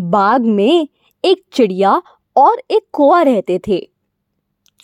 [0.00, 0.88] बाग में
[1.24, 2.02] एक चिड़िया
[2.36, 3.90] और एक कौआ रहते थे।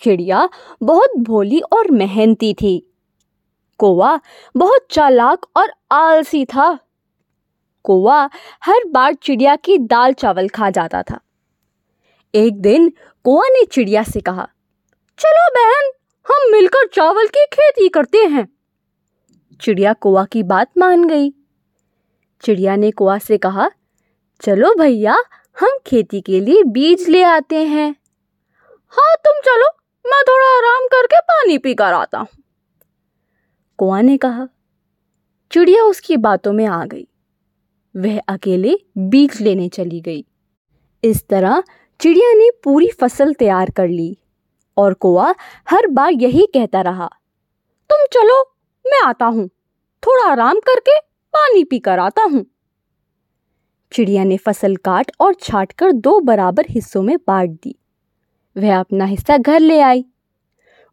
[0.03, 0.49] चिड़िया
[0.83, 2.93] बहुत भोली और मेहनती थी।
[3.79, 4.21] कौआ
[4.57, 6.79] बहुत चालाक और आलसी था।
[7.85, 8.29] कौआ
[8.65, 11.21] हर बार चिड़िया की दाल चावल खा जाता था।
[12.35, 12.93] एक दिन
[13.25, 14.49] कौआ ने चिड़िया से कहा,
[15.19, 15.93] चलो बहन,
[16.27, 18.49] हम मिलकर चावल की खेती करते हैं।
[19.61, 21.31] चिड़िया कौआ की बात मान गई।
[22.43, 23.71] चिड़िया ने कौआ से कहा
[24.43, 25.17] चलो भैया,
[25.57, 27.91] हम खेती के लिए बीज ले आते हैं।
[28.93, 29.69] हाँ तुम चलो,
[30.05, 32.29] मैं थोड़ा आराम करके पानी पी कर आता हूँ।
[33.79, 34.47] कुआ ने कहा।
[35.51, 37.07] चिड़िया उसकी बातों में आ गई।
[37.95, 40.25] वह अकेले बीज लेने चली गई।
[41.05, 41.63] इस तरह
[42.01, 44.17] चिड़िया ने पूरी फ़सल तैयार कर ली
[44.77, 45.35] और कौआ
[45.71, 47.09] हर बार यही कहता रहा,
[47.91, 48.43] तुम चलो,
[48.85, 49.49] मैं आता हूँ।
[50.03, 50.99] थोड़ा आराम करके
[51.35, 52.45] पानी पी कर आता हूँ।
[53.93, 57.79] चिड़िया ने फ़सल काट और छाट कर दो बराबर हिस्सों में बांट दी।
[58.57, 60.05] वह अपना हिस्सा घर ले आई।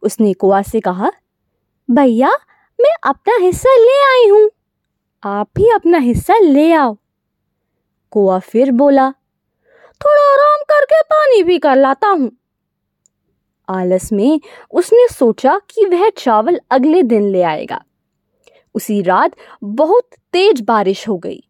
[0.02, 1.12] उसने कुआ से कहा,
[1.90, 2.30] भैया,
[2.80, 4.50] मैं अपना हिस्सा ले आई हूँ।
[5.24, 6.96] आप भी अपना हिस्सा ले आओ।
[8.10, 9.10] कुआ फिर बोला,
[10.00, 12.32] थोड़ा आराम करके पानी भी कर लाता हूँ।
[13.68, 17.84] आलस में उसने सोचा कि वह चावल अगले दिन ले आएगा।
[18.74, 19.32] उसी रात
[19.64, 21.48] बहुत तेज बारिश हो गई।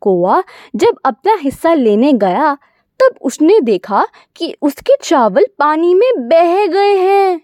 [0.00, 0.42] कोआ
[0.76, 2.54] जब अपना हिस्सा लेने गया,
[3.00, 4.06] तब उसने देखा
[4.36, 7.40] कि उसके चावल पानी में बह गए हैं।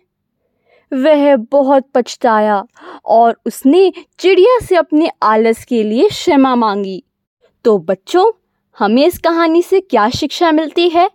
[0.93, 2.62] वह बहुत पछताया
[3.05, 7.03] और उसने चिड़िया से अपने आलस के लिए क्षमा मांगी।
[7.65, 8.31] तो बच्चों,
[8.79, 11.11] हमें इस कहानी से क्या शिक्षा मिलती है?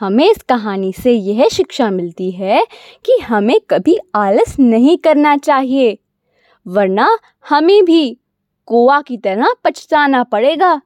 [0.00, 2.64] हमें इस कहानी से यह शिक्षा मिलती है
[3.04, 5.98] कि हमें कभी आलस नहीं करना चाहिए,
[6.66, 7.08] वरना
[7.48, 8.19] हमें भी
[8.70, 10.80] कोआ की तरह पछताना पड़ेगा।